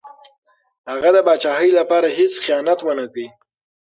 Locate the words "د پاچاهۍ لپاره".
1.15-2.07